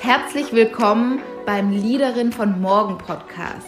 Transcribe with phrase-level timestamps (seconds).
[0.00, 3.66] Herzlich willkommen beim Liederin von Morgen Podcast.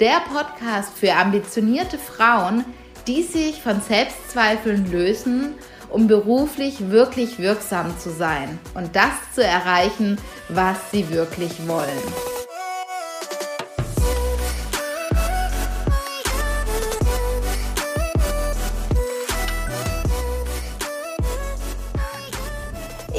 [0.00, 2.64] Der Podcast für ambitionierte Frauen,
[3.06, 5.54] die sich von Selbstzweifeln lösen,
[5.90, 10.18] um beruflich wirklich wirksam zu sein und das zu erreichen,
[10.48, 12.27] was sie wirklich wollen.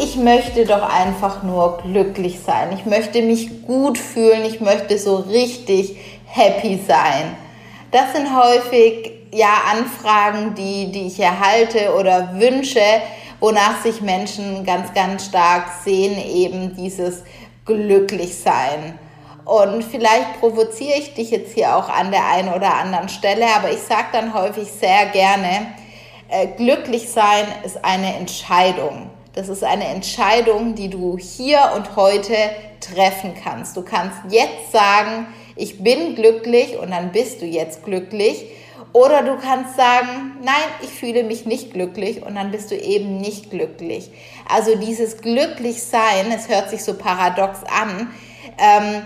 [0.10, 2.70] Ich möchte doch einfach nur glücklich sein.
[2.74, 4.44] Ich möchte mich gut fühlen.
[4.44, 7.38] Ich möchte so richtig happy sein.
[7.92, 12.82] Das sind häufig ja Anfragen, die, die ich erhalte oder wünsche,
[13.40, 17.24] wonach sich Menschen ganz, ganz stark sehen, eben dieses
[17.66, 18.98] Glücklichsein.
[19.46, 23.72] Und vielleicht provoziere ich dich jetzt hier auch an der einen oder anderen Stelle, aber
[23.72, 25.68] ich sage dann häufig sehr gerne,
[26.30, 29.12] äh, glücklich sein ist eine Entscheidung.
[29.34, 32.34] Das ist eine Entscheidung, die du hier und heute
[32.80, 33.78] treffen kannst.
[33.78, 38.46] Du kannst jetzt sagen, ich bin glücklich und dann bist du jetzt glücklich.
[38.92, 43.18] Oder du kannst sagen, nein, ich fühle mich nicht glücklich und dann bist du eben
[43.18, 44.10] nicht glücklich.
[44.52, 48.10] Also dieses Glücklichsein, es hört sich so paradox an,
[48.58, 49.04] ähm,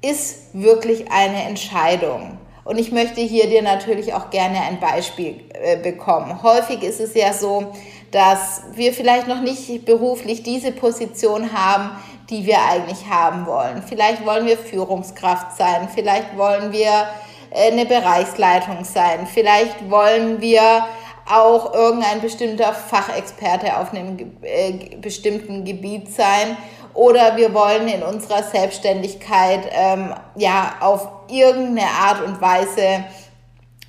[0.00, 2.38] ist wirklich eine Entscheidung.
[2.64, 6.42] Und ich möchte hier dir natürlich auch gerne ein Beispiel äh, bekommen.
[6.42, 7.74] Häufig ist es ja so,
[8.16, 11.90] dass wir vielleicht noch nicht beruflich diese Position haben,
[12.30, 13.82] die wir eigentlich haben wollen.
[13.86, 17.08] Vielleicht wollen wir Führungskraft sein, vielleicht wollen wir
[17.50, 20.86] äh, eine Bereichsleitung sein, vielleicht wollen wir
[21.30, 26.56] auch irgendein bestimmter Fachexperte auf einem äh, bestimmten Gebiet sein
[26.94, 33.04] oder wir wollen in unserer Selbstständigkeit ähm, ja auf irgendeine Art und Weise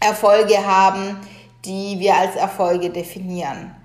[0.02, 1.18] Erfolge haben,
[1.64, 3.77] die wir als Erfolge definieren.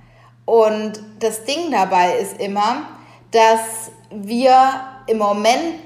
[0.44, 2.88] Und das Ding dabei ist immer,
[3.30, 4.54] dass wir
[5.06, 5.80] im Moment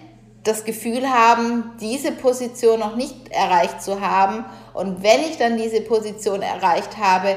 [0.44, 4.44] das Gefühl haben, diese Position noch nicht erreicht zu haben.
[4.74, 7.36] Und wenn ich dann diese Position erreicht habe,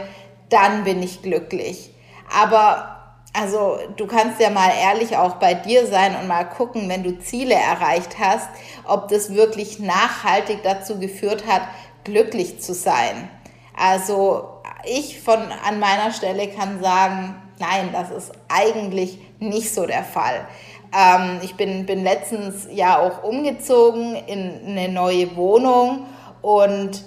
[0.49, 1.91] dann bin ich glücklich.
[2.31, 2.99] Aber
[3.33, 7.19] also du kannst ja mal ehrlich auch bei dir sein und mal gucken, wenn du
[7.19, 8.49] Ziele erreicht hast,
[8.85, 11.61] ob das wirklich nachhaltig dazu geführt hat,
[12.03, 13.29] glücklich zu sein.
[13.77, 20.03] Also ich von an meiner Stelle kann sagen, nein, das ist eigentlich nicht so der
[20.03, 20.47] Fall.
[20.95, 26.05] Ähm, ich bin, bin letztens ja auch umgezogen in eine neue Wohnung
[26.41, 27.03] und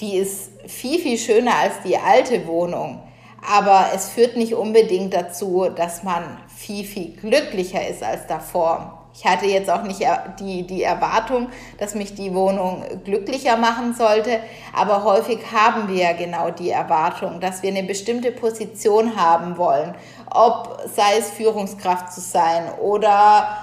[0.00, 3.02] die ist viel, viel schöner als die alte Wohnung.
[3.46, 9.03] Aber es führt nicht unbedingt dazu, dass man viel, viel glücklicher ist als davor.
[9.16, 10.00] Ich hatte jetzt auch nicht
[10.40, 11.48] die, die Erwartung,
[11.78, 14.40] dass mich die Wohnung glücklicher machen sollte,
[14.74, 19.94] aber häufig haben wir ja genau die Erwartung, dass wir eine bestimmte Position haben wollen,
[20.32, 23.56] ob sei es Führungskraft zu sein oder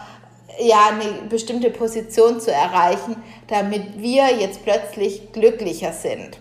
[0.60, 6.40] ja, eine bestimmte Position zu erreichen, damit wir jetzt plötzlich glücklicher sind.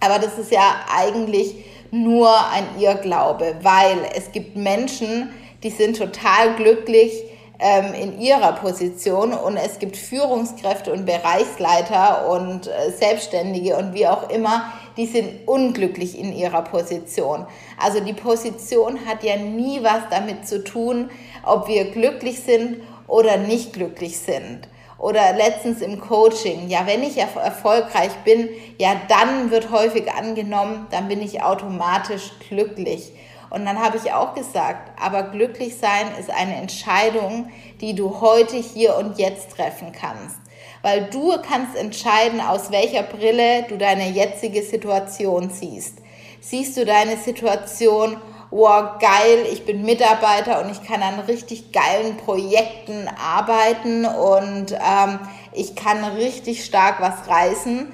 [0.00, 5.30] Aber das ist ja eigentlich nur ein Irrglaube, weil es gibt Menschen,
[5.62, 7.12] die sind total glücklich,
[7.58, 14.06] ähm, in ihrer Position und es gibt Führungskräfte und Bereichsleiter und äh, Selbstständige und wie
[14.06, 17.46] auch immer, die sind unglücklich in ihrer Position.
[17.82, 21.10] Also die Position hat ja nie was damit zu tun,
[21.44, 24.68] ob wir glücklich sind oder nicht glücklich sind.
[24.98, 31.08] Oder letztens im Coaching, ja, wenn ich erfolgreich bin, ja, dann wird häufig angenommen, dann
[31.08, 33.12] bin ich automatisch glücklich.
[33.50, 38.56] Und dann habe ich auch gesagt, aber glücklich sein ist eine Entscheidung, die du heute,
[38.56, 40.36] hier und jetzt treffen kannst.
[40.82, 45.98] Weil du kannst entscheiden, aus welcher Brille du deine jetzige Situation siehst.
[46.40, 48.16] Siehst du deine Situation,
[48.50, 55.18] wow, geil, ich bin Mitarbeiter und ich kann an richtig geilen Projekten arbeiten und ähm,
[55.52, 57.92] ich kann richtig stark was reißen.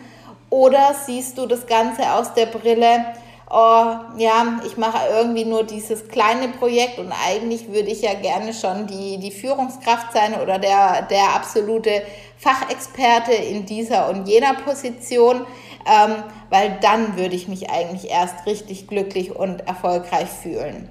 [0.50, 3.06] Oder siehst du das Ganze aus der Brille,
[3.52, 8.54] oh ja, ich mache irgendwie nur dieses kleine Projekt und eigentlich würde ich ja gerne
[8.54, 12.02] schon die, die Führungskraft sein oder der, der absolute
[12.38, 15.46] Fachexperte in dieser und jener Position,
[15.86, 20.88] ähm, weil dann würde ich mich eigentlich erst richtig glücklich und erfolgreich fühlen.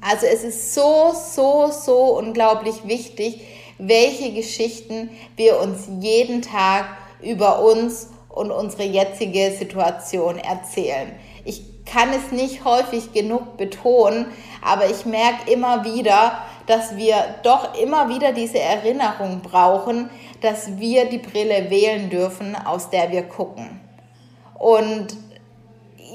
[0.00, 3.40] Also es ist so, so, so unglaublich wichtig,
[3.78, 6.86] welche Geschichten wir uns jeden Tag
[7.20, 11.10] über uns und unsere jetzige Situation erzählen.
[11.48, 14.26] Ich kann es nicht häufig genug betonen,
[14.62, 20.10] aber ich merke immer wieder, dass wir doch immer wieder diese Erinnerung brauchen,
[20.42, 23.80] dass wir die Brille wählen dürfen, aus der wir gucken.
[24.58, 25.16] Und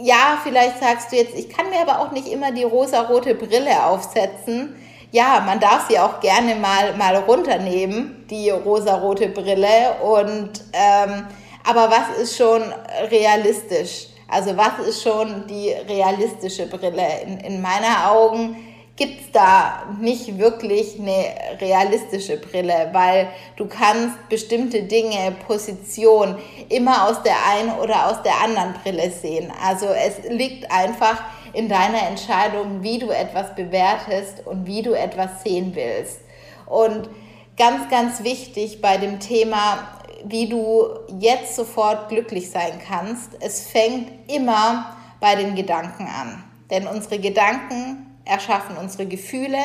[0.04, 3.84] ja, vielleicht sagst du jetzt, ich kann mir aber auch nicht immer die rosa-rote Brille
[3.86, 4.76] aufsetzen.
[5.12, 9.96] ja, man darf sie auch gerne mal, mal runternehmen, die rosarote Brille.
[10.04, 11.28] Und, ähm,
[11.64, 12.62] aber was ist schon
[13.10, 14.13] realistisch?
[14.34, 17.06] Also was ist schon die realistische Brille?
[17.24, 18.56] In, in meiner Augen
[18.96, 23.28] gibt es da nicht wirklich eine realistische Brille, weil
[23.58, 26.36] du kannst bestimmte Dinge, Position
[26.70, 29.52] immer aus der einen oder aus der anderen Brille sehen.
[29.64, 31.22] Also es liegt einfach
[31.54, 36.22] in deiner Entscheidung, wie du etwas bewertest und wie du etwas sehen willst.
[36.66, 37.08] Und
[37.58, 39.93] ganz, ganz wichtig bei dem Thema,
[40.26, 40.88] wie du
[41.20, 46.44] jetzt sofort glücklich sein kannst, es fängt immer bei den Gedanken an.
[46.70, 49.60] Denn unsere Gedanken erschaffen unsere Gefühle.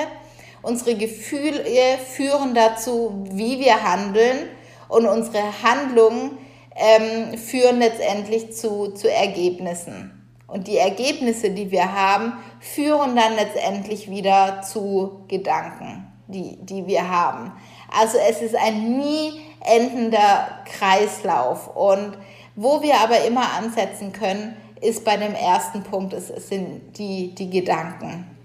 [0.62, 1.64] Unsere Gefühle
[1.98, 4.48] führen dazu, wie wir handeln
[4.88, 6.38] und unsere Handlungen
[6.74, 10.14] ähm, führen letztendlich zu, zu Ergebnissen.
[10.46, 17.08] Und die Ergebnisse, die wir haben, führen dann letztendlich wieder zu Gedanken, die, die wir
[17.08, 17.52] haben.
[17.96, 21.76] Also es ist ein nie endender Kreislauf.
[21.76, 22.16] Und
[22.56, 27.50] wo wir aber immer ansetzen können, ist bei dem ersten Punkt, es, sind die, die
[27.50, 28.38] Gedanken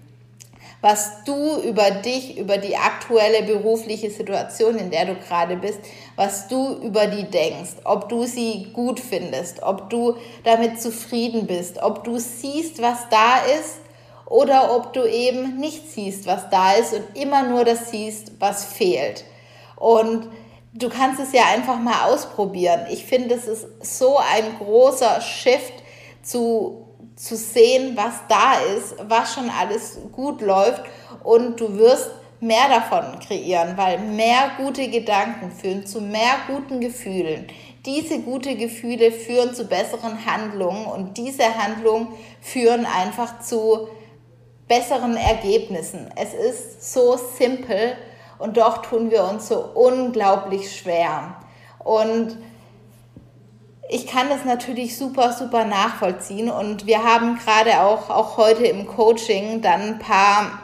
[0.84, 5.78] was du über dich, über die aktuelle berufliche Situation, in der du gerade bist,
[6.14, 11.82] was du über die denkst, ob du sie gut findest, ob du damit zufrieden bist,
[11.82, 13.78] ob du siehst, was da ist
[14.26, 18.66] oder ob du eben nicht siehst, was da ist und immer nur das siehst, was
[18.66, 19.24] fehlt.
[19.76, 20.28] Und
[20.72, 22.86] du kannst es ja einfach mal ausprobieren.
[22.90, 23.66] Ich finde, es ist
[23.98, 25.74] so ein großer Shift
[26.22, 26.84] zu
[27.16, 30.82] zu sehen, was da ist, was schon alles gut läuft
[31.22, 32.10] und du wirst
[32.40, 37.46] mehr davon kreieren, weil mehr gute Gedanken führen zu mehr guten Gefühlen.
[37.86, 42.08] Diese gute Gefühle führen zu besseren Handlungen und diese Handlungen
[42.40, 43.88] führen einfach zu
[44.66, 46.10] besseren Ergebnissen.
[46.16, 47.96] Es ist so simpel
[48.38, 51.36] und doch tun wir uns so unglaublich schwer.
[51.78, 52.36] Und
[53.88, 58.86] ich kann das natürlich super, super nachvollziehen und wir haben gerade auch, auch heute im
[58.86, 60.58] Coaching dann ein paar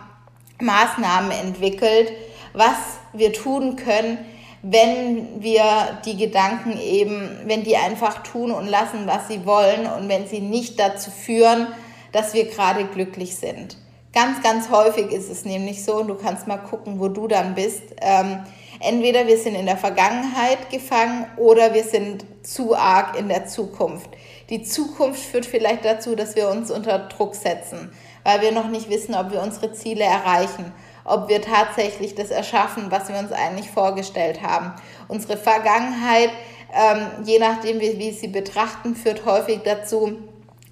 [0.60, 2.12] Maßnahmen entwickelt,
[2.54, 2.76] was
[3.12, 4.18] wir tun können,
[4.62, 10.08] wenn wir die Gedanken eben, wenn die einfach tun und lassen, was sie wollen und
[10.08, 11.68] wenn sie nicht dazu führen,
[12.12, 13.76] dass wir gerade glücklich sind.
[14.12, 17.54] Ganz, ganz häufig ist es nämlich so, und du kannst mal gucken, wo du dann
[17.54, 17.82] bist.
[18.00, 18.40] Ähm,
[18.80, 24.10] entweder wir sind in der Vergangenheit gefangen oder wir sind zu arg in der Zukunft.
[24.48, 27.92] Die Zukunft führt vielleicht dazu, dass wir uns unter Druck setzen,
[28.24, 30.72] weil wir noch nicht wissen, ob wir unsere Ziele erreichen,
[31.04, 34.72] ob wir tatsächlich das erschaffen, was wir uns eigentlich vorgestellt haben.
[35.06, 36.30] Unsere Vergangenheit,
[36.74, 40.18] ähm, je nachdem, wie wir sie betrachten, führt häufig dazu,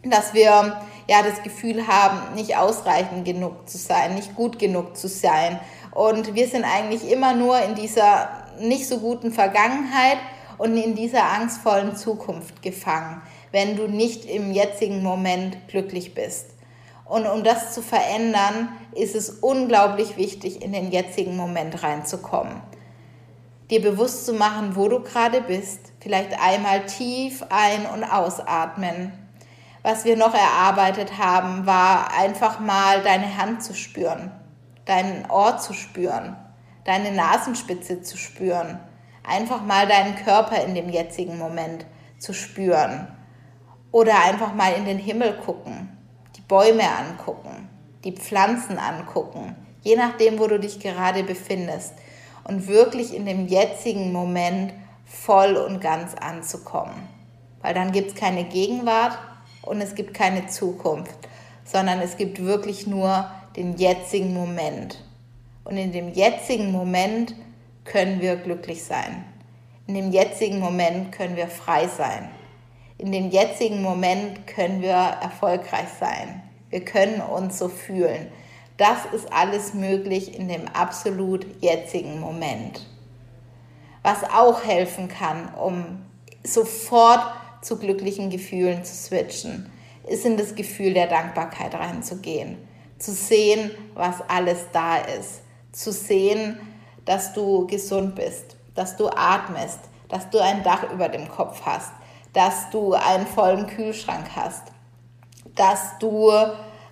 [0.03, 5.09] dass wir ja das Gefühl haben, nicht ausreichend genug zu sein, nicht gut genug zu
[5.09, 5.59] sein.
[5.91, 8.29] Und wir sind eigentlich immer nur in dieser
[8.61, 10.19] nicht so guten Vergangenheit
[10.59, 13.23] und in dieser angstvollen Zukunft gefangen,
[13.53, 16.51] wenn du nicht im jetzigen Moment glücklich bist.
[17.07, 22.61] Und um das zu verändern, ist es unglaublich wichtig, in den jetzigen Moment reinzukommen.
[23.71, 29.13] Dir bewusst zu machen, wo du gerade bist, vielleicht einmal tief ein- und ausatmen
[29.89, 34.31] was wir noch erarbeitet haben, war einfach mal deine Hand zu spüren,
[34.85, 36.37] deinen Ohr zu spüren,
[36.85, 38.79] deine Nasenspitze zu spüren,
[39.27, 41.87] einfach mal deinen Körper in dem jetzigen Moment
[42.19, 43.09] zu spüren
[43.91, 45.97] oder einfach mal in den Himmel gucken,
[46.37, 47.71] die Bäume angucken,
[48.05, 51.95] die Pflanzen angucken, je nachdem, wo du dich gerade befindest
[52.45, 54.75] und wirklich in dem jetzigen Moment
[55.07, 57.09] voll und ganz anzukommen.
[57.63, 59.19] Weil dann gibt es keine Gegenwart,
[59.69, 61.29] und es gibt keine Zukunft,
[61.65, 65.05] sondern es gibt wirklich nur den jetzigen Moment.
[65.65, 67.35] Und in dem jetzigen Moment
[67.85, 69.25] können wir glücklich sein.
[69.87, 72.31] In dem jetzigen Moment können wir frei sein.
[72.99, 76.43] In dem jetzigen Moment können wir erfolgreich sein.
[76.71, 78.29] Wir können uns so fühlen.
[78.77, 82.87] Das ist alles möglich in dem absolut jetzigen Moment.
[84.03, 86.05] Was auch helfen kann, um
[86.45, 87.21] sofort
[87.69, 89.71] zu glücklichen Gefühlen zu switchen,
[90.07, 92.57] ist in das Gefühl der Dankbarkeit reinzugehen,
[92.99, 96.59] zu sehen, was alles da ist, zu sehen,
[97.05, 101.93] dass du gesund bist, dass du atmest, dass du ein Dach über dem Kopf hast,
[102.33, 104.63] dass du einen vollen Kühlschrank hast,
[105.55, 106.31] dass du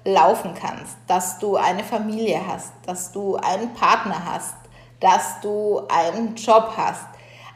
[0.05, 4.57] laufen kannst, dass du eine Familie hast, dass du einen Partner hast,
[5.01, 7.07] dass du einen Job hast,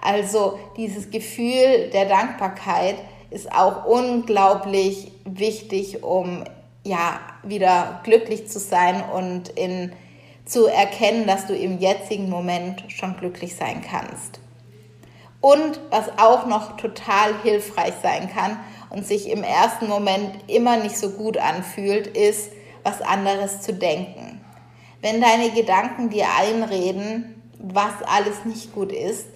[0.03, 2.97] also dieses Gefühl der Dankbarkeit
[3.31, 6.45] ist auch unglaublich wichtig, um
[6.85, 9.93] ja wieder glücklich zu sein und in
[10.47, 14.41] zu erkennen, dass du im jetzigen Moment schon glücklich sein kannst.
[15.41, 18.59] Und was auch noch total hilfreich sein kann
[18.91, 22.51] und sich im ersten Moment immer nicht so gut anfühlt, ist,
[22.83, 24.41] was anderes zu denken.
[25.01, 29.27] Wenn deine Gedanken dir einreden, was alles nicht gut ist,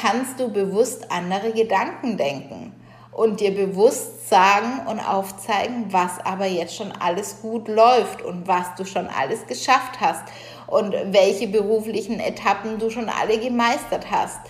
[0.00, 2.72] kannst du bewusst andere Gedanken denken
[3.12, 8.74] und dir bewusst sagen und aufzeigen, was aber jetzt schon alles gut läuft und was
[8.76, 10.22] du schon alles geschafft hast
[10.66, 14.40] und welche beruflichen Etappen du schon alle gemeistert hast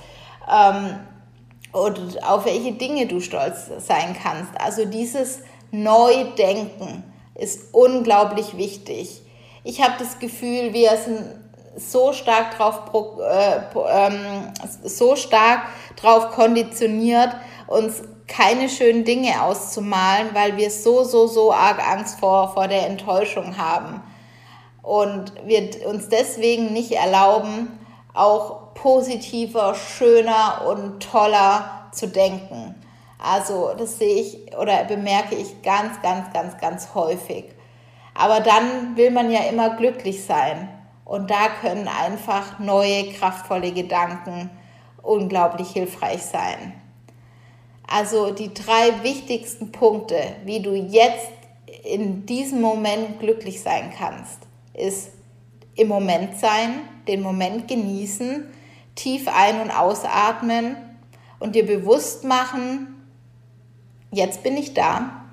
[0.50, 0.98] ähm,
[1.72, 4.60] und auf welche Dinge du stolz sein kannst.
[4.60, 9.22] Also dieses Neudenken ist unglaublich wichtig.
[9.62, 11.45] Ich habe das Gefühl, wir sind
[11.76, 12.82] so stark drauf,
[13.20, 14.52] äh, ähm,
[14.82, 15.62] so stark
[15.96, 17.30] drauf konditioniert,
[17.66, 22.86] uns keine schönen Dinge auszumalen, weil wir so, so, so arg Angst vor, vor der
[22.86, 24.02] Enttäuschung haben.
[24.82, 27.78] Und wir uns deswegen nicht erlauben,
[28.14, 32.74] auch positiver, schöner und toller zu denken.
[33.18, 37.46] Also das sehe ich oder bemerke ich ganz, ganz, ganz, ganz häufig.
[38.14, 40.68] Aber dann will man ja immer glücklich sein.
[41.06, 44.50] Und da können einfach neue, kraftvolle Gedanken
[45.02, 46.74] unglaublich hilfreich sein.
[47.86, 51.30] Also die drei wichtigsten Punkte, wie du jetzt
[51.84, 54.40] in diesem Moment glücklich sein kannst,
[54.74, 55.10] ist
[55.76, 58.44] im Moment sein, den Moment genießen,
[58.96, 60.76] tief ein- und ausatmen
[61.38, 62.96] und dir bewusst machen,
[64.10, 65.25] jetzt bin ich da,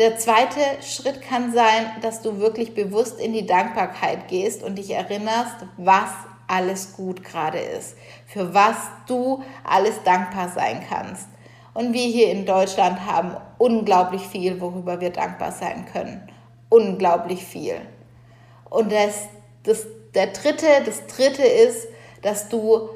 [0.00, 4.90] der zweite Schritt kann sein, dass du wirklich bewusst in die Dankbarkeit gehst und dich
[4.92, 6.08] erinnerst, was
[6.48, 8.76] alles gut gerade ist, für was
[9.06, 11.28] du alles dankbar sein kannst.
[11.74, 16.26] Und wir hier in Deutschland haben unglaublich viel, worüber wir dankbar sein können.
[16.70, 17.76] Unglaublich viel.
[18.70, 19.28] Und das,
[19.64, 21.88] das, der dritte, das dritte ist,
[22.22, 22.88] dass du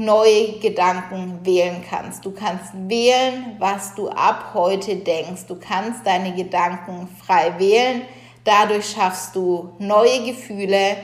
[0.00, 2.24] neue Gedanken wählen kannst.
[2.24, 5.46] Du kannst wählen, was du ab heute denkst.
[5.46, 8.02] Du kannst deine Gedanken frei wählen.
[8.44, 10.96] Dadurch schaffst du neue Gefühle.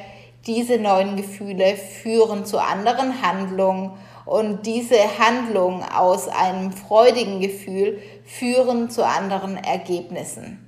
[0.46, 3.92] Diese neuen Gefühle führen zu anderen Handlungen
[4.24, 10.62] und diese Handlungen aus einem freudigen Gefühl führen zu anderen Ergebnissen.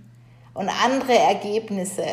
[0.52, 2.04] Und andere Ergebnisse,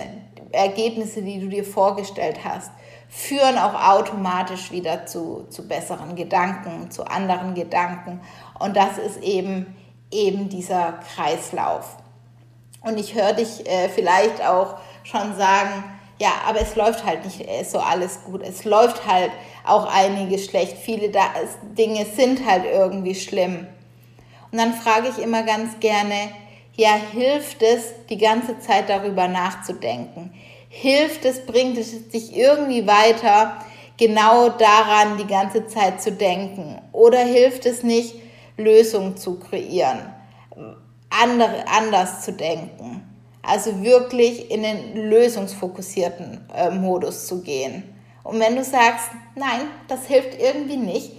[0.52, 2.72] Ergebnisse, die du dir vorgestellt hast,
[3.16, 8.20] führen auch automatisch wieder zu, zu besseren Gedanken, zu anderen Gedanken.
[8.60, 9.74] Und das ist eben,
[10.12, 11.96] eben dieser Kreislauf.
[12.82, 15.86] Und ich höre dich äh, vielleicht auch schon sagen,
[16.20, 18.42] ja, aber es läuft halt nicht äh, so alles gut.
[18.44, 19.32] Es läuft halt
[19.66, 20.78] auch einiges schlecht.
[20.78, 21.22] Viele da
[21.78, 23.66] Dinge sind halt irgendwie schlimm.
[24.52, 26.32] Und dann frage ich immer ganz gerne,
[26.76, 30.34] ja, hilft es, die ganze Zeit darüber nachzudenken?
[30.76, 33.58] Hilft es, bringt es dich irgendwie weiter,
[33.98, 36.82] genau daran die ganze Zeit zu denken?
[36.92, 38.16] Oder hilft es nicht,
[38.58, 40.00] Lösungen zu kreieren,
[41.10, 43.02] andere, anders zu denken?
[43.42, 47.84] Also wirklich in den lösungsfokussierten äh, Modus zu gehen.
[48.24, 51.12] Und wenn du sagst, nein, das hilft irgendwie nicht,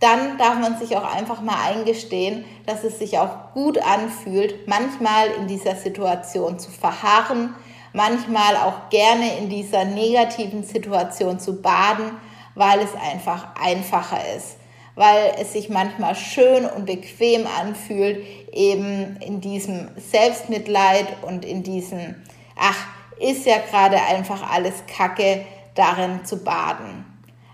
[0.00, 5.30] dann darf man sich auch einfach mal eingestehen, dass es sich auch gut anfühlt, manchmal
[5.38, 7.54] in dieser Situation zu verharren,
[7.94, 12.10] manchmal auch gerne in dieser negativen Situation zu baden,
[12.54, 14.56] weil es einfach einfacher ist,
[14.96, 22.16] weil es sich manchmal schön und bequem anfühlt, eben in diesem Selbstmitleid und in diesem,
[22.56, 22.76] ach,
[23.18, 27.04] ist ja gerade einfach alles Kacke, darin zu baden.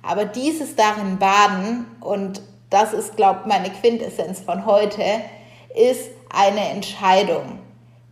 [0.03, 5.03] Aber dieses darin baden, und das ist, glaube ich, meine Quintessenz von heute,
[5.75, 7.61] ist eine Entscheidung.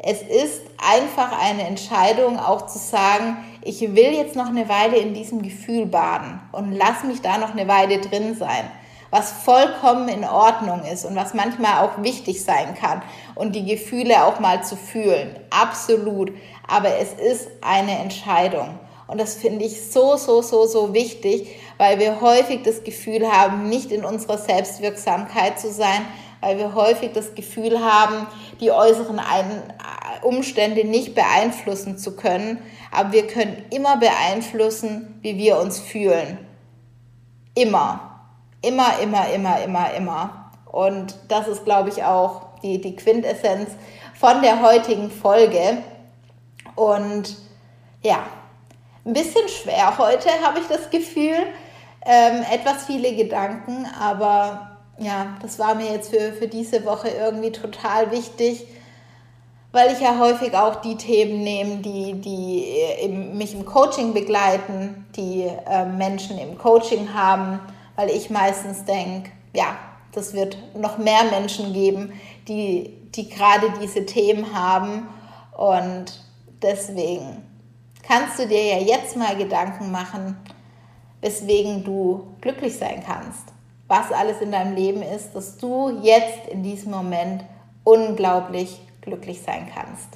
[0.01, 5.13] Es ist einfach eine Entscheidung, auch zu sagen, ich will jetzt noch eine Weile in
[5.13, 8.71] diesem Gefühl baden und lass mich da noch eine Weile drin sein,
[9.11, 13.03] was vollkommen in Ordnung ist und was manchmal auch wichtig sein kann
[13.35, 15.35] und die Gefühle auch mal zu fühlen.
[15.51, 16.33] Absolut.
[16.69, 18.79] Aber es ist eine Entscheidung.
[19.09, 23.69] Und das finde ich so, so, so, so wichtig, weil wir häufig das Gefühl haben,
[23.69, 26.05] nicht in unserer Selbstwirksamkeit zu sein,
[26.41, 28.27] weil wir häufig das Gefühl haben,
[28.61, 29.21] die äußeren
[30.23, 32.59] Umstände nicht beeinflussen zu können,
[32.91, 36.39] aber wir können immer beeinflussen, wie wir uns fühlen.
[37.55, 38.01] Immer.
[38.63, 40.51] Immer, immer, immer, immer, immer.
[40.67, 43.71] Und das ist, glaube ich, auch die, die Quintessenz
[44.15, 45.79] von der heutigen Folge.
[46.75, 47.37] Und
[48.03, 48.25] ja,
[49.05, 51.47] ein bisschen schwer heute, habe ich das Gefühl.
[52.05, 57.53] Ähm, etwas viele Gedanken, aber ja, das war mir jetzt für, für diese Woche irgendwie
[57.53, 58.67] total wichtig,
[59.71, 62.65] weil ich ja häufig auch die Themen nehme, die, die
[63.03, 67.61] im, mich im Coaching begleiten, die äh, Menschen im Coaching haben,
[67.97, 69.77] weil ich meistens denke, ja,
[70.13, 72.13] das wird noch mehr Menschen geben,
[72.49, 75.09] die, die gerade diese Themen haben.
[75.57, 76.25] Und
[76.63, 77.45] deswegen
[78.03, 80.37] kannst du dir ja jetzt mal Gedanken machen,
[81.21, 83.58] weswegen du glücklich sein kannst.
[83.89, 87.43] Was alles in deinem Leben ist, dass du jetzt in diesem Moment
[87.85, 90.09] unglaublich glücklich sein kannst.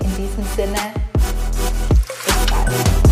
[0.00, 0.78] In diesem Sinne,
[1.12, 3.05] bis bald.